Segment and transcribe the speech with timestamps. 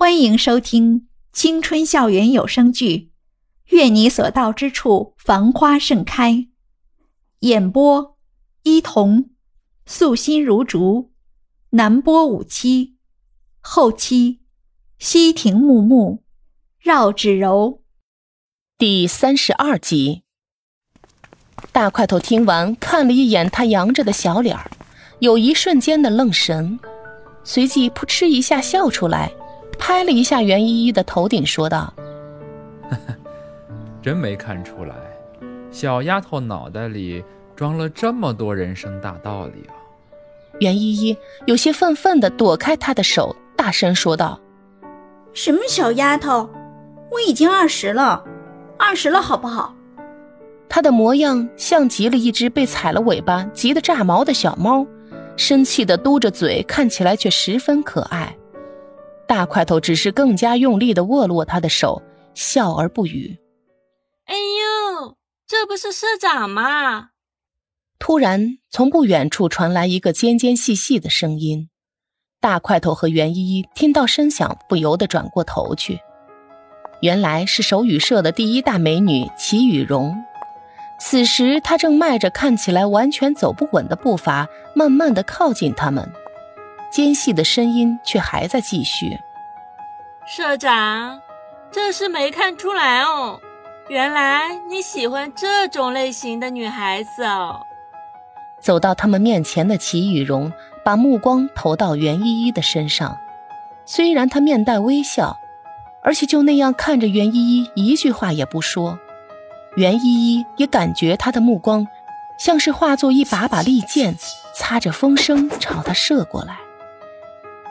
[0.00, 3.10] 欢迎收听青春校园有声剧
[3.76, 6.32] 《愿你所到之处繁花盛开》，
[7.40, 8.16] 演播：
[8.62, 9.30] 伊童，
[9.86, 11.10] 素心如竹，
[11.70, 12.94] 南波五七，
[13.58, 14.38] 后期：
[15.00, 16.22] 西亭木木，
[16.78, 17.82] 绕指柔。
[18.78, 20.22] 第三十二集。
[21.72, 24.70] 大块头听完，看了一眼他扬着的小脸儿，
[25.18, 26.78] 有一瞬间的愣神，
[27.42, 29.32] 随即扑哧一下笑出来。
[29.78, 31.92] 拍了一下袁依依的头顶，说道
[34.02, 34.94] ：“真没看出来，
[35.70, 37.24] 小丫头脑袋里
[37.56, 39.74] 装了这么多人生大道理啊！”
[40.60, 44.38] 袁依依有些愤愤地躲开他的手，大声说道
[45.32, 46.50] ：“什么小丫头？
[47.10, 48.24] 我已经二十了，
[48.78, 49.74] 二十了，好不好？”
[50.68, 54.86] 她的模样像极了一只被踩了尾巴、急得炸毛的小猫，
[55.36, 58.36] 生气地嘟着嘴，看起来却十分可爱。
[59.28, 63.38] 大块头只是更加用力的握了握他的手，笑而不语。
[64.24, 65.16] 哎呦，
[65.46, 67.10] 这不是社长吗？
[67.98, 71.68] 突然，从不远处传来一个尖尖细细的声音。
[72.40, 76.00] 大块头和袁依依听到声响，不由得转过头去。
[77.02, 80.16] 原来是手语社的第一大美女齐雨蓉。
[80.98, 86.10] 此时，她正迈着看起来完全走不稳的步伐，慢慢的靠近他们。
[86.90, 89.18] 尖细的声音却还在继续。
[90.30, 91.22] 社长，
[91.72, 93.40] 这是没看出来哦，
[93.88, 97.62] 原来你喜欢这种类型的女孩子哦。
[98.60, 100.52] 走到他们面前的齐雨蓉，
[100.84, 103.18] 把目光投到袁依依的身上。
[103.86, 105.38] 虽然她面带微笑，
[106.02, 108.98] 而且就那样看着袁依依，一句话也不说。
[109.76, 111.88] 袁依依也感觉她的目光，
[112.38, 114.14] 像是化作一把把利剑，
[114.54, 116.58] 擦着风声朝他射过来。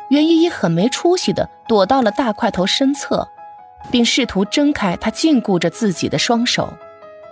[0.10, 3.28] 袁依依很没出息的躲到了大块头身侧，
[3.92, 6.74] 并试图挣开他禁锢着自己的双手。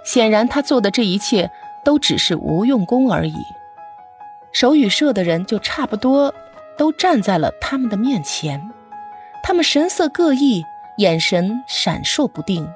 [0.03, 1.49] 显然，他做的这一切
[1.83, 3.35] 都只是无用功而已。
[4.51, 6.33] 手语社的人就差不多
[6.77, 8.61] 都站在了他们的面前，
[9.43, 10.63] 他们神色各异，
[10.97, 12.67] 眼神闪烁不定。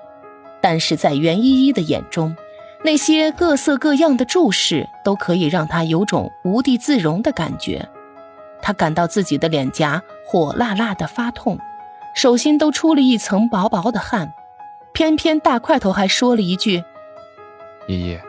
[0.61, 2.35] 但是在袁依依的眼中，
[2.83, 7.87] 那些各色各样的注视都可以让她有种无地自容的感觉。
[8.61, 11.57] 他感到自己的脸颊火辣辣的发痛，
[12.15, 14.33] 手心都出了一层薄薄的汗。
[14.93, 16.83] 偏偏大块头还说了一句
[17.87, 18.19] ：“依依，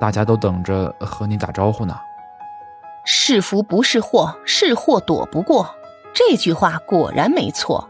[0.00, 1.98] 大家都等着和你打招呼呢。”
[3.06, 5.74] 是福不是祸，是祸躲不过。
[6.14, 7.88] 这句话果然没错。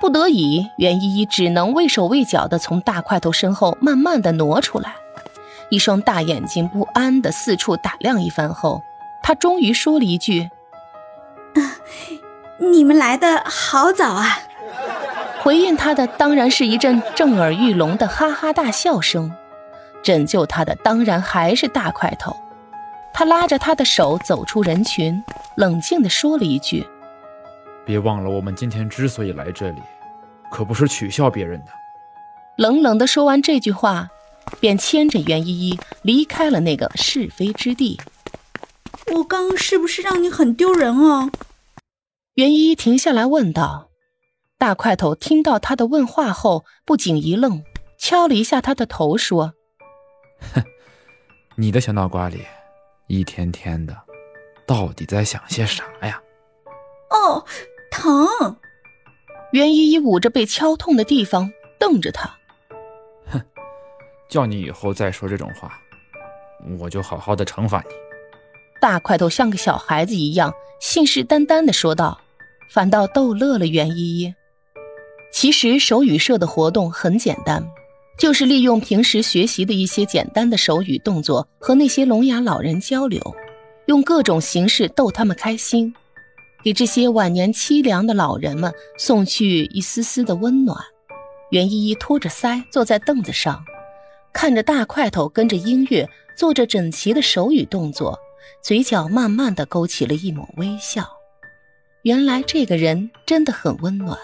[0.00, 4.94] 不得已，袁依依只能畏手畏脚的从大块头身后慢慢的挪出来，
[5.68, 8.82] 一双大眼睛不安的四处打量一番后，
[9.22, 10.50] 她终于说了一句。
[12.58, 14.38] 你们来的好早啊！
[15.42, 19.30] 回应他的当然是一阵震耳欲聋的哈哈大笑声。
[20.02, 22.36] 拯救他的当然还是大块头。
[23.12, 25.22] 他拉着他的手走出人群，
[25.56, 26.86] 冷静地说了一句
[27.86, 29.80] ：“别忘了，我们今天之所以来这里，
[30.50, 31.66] 可不是取笑别人的。”
[32.56, 34.08] 冷冷地说完这句话，
[34.60, 38.00] 便牵着袁依依离开了那个是非之地。
[39.14, 41.30] 我刚是不是让你很丢人哦？
[42.34, 43.90] 袁依依停下来问道
[44.58, 47.62] ：“大块头听到他的问话后，不仅一愣，
[47.98, 49.54] 敲了一下他的头，说
[50.54, 50.62] ：‘哼，
[51.56, 52.44] 你的小脑瓜里，
[53.06, 53.96] 一天天的，
[54.66, 56.20] 到底在想些啥呀？’
[57.10, 57.44] 哦，
[57.90, 58.26] 疼。”
[59.52, 62.28] 袁依依捂着被敲痛的地方，瞪着他
[63.30, 63.40] ：“哼，
[64.28, 65.78] 叫你以后再说这种话，
[66.80, 67.94] 我就好好的惩罚你。”
[68.84, 72.20] 大块头像个小孩子一样，信誓旦旦地说道。
[72.70, 74.34] 反倒逗乐了袁依依。
[75.32, 77.66] 其实手语社的活动很简单，
[78.18, 83.34] 就是利用平时学习的一些简单的手语动作和那些聋哑老人交流，
[83.86, 85.94] 用各种形式逗他们开心，
[86.62, 90.76] 给这些晚年凄凉的老人们送去一丝丝的温暖。
[91.52, 93.64] 袁依依托着腮坐在凳子上，
[94.30, 96.06] 看着大块头跟着音乐
[96.36, 98.18] 做着整齐的手语动作，
[98.62, 101.08] 嘴角慢慢的勾起了一抹微笑。
[102.02, 104.18] 原来这个人真的很温暖，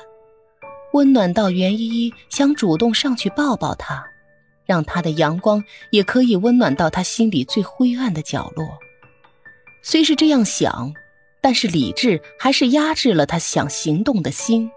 [0.93, 4.05] 温暖到袁依依想主动上去抱抱他，
[4.67, 8.67] 让他的阳光也可以温暖到他心里最灰暗的角落。
[9.83, 10.93] 虽是这样想，
[11.41, 14.71] 但是理智还是压制了他想行动的心，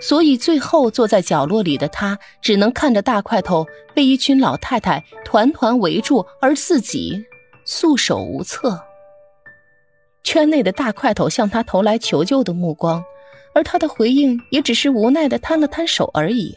[0.00, 7.24] 所以最后坐在角落里的他只能看着大块头被一群老太太团团围住，而自己
[7.64, 8.80] 束手无策。
[10.22, 13.04] 圈内的大块头向他投来求救的目光，
[13.54, 16.56] 而他的回应也只是无奈的摊了摊手而已。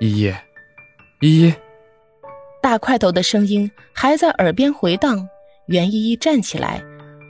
[0.00, 0.34] 依依，
[1.20, 1.54] 依依，
[2.62, 5.28] 大块头的声音还在耳边回荡。
[5.66, 6.82] 袁依依站起来，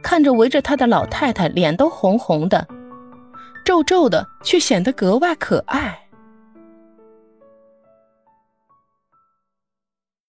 [0.03, 2.67] 看着围着她的老太太，脸都红红的，
[3.65, 6.02] 皱皱的，却显得格外可爱。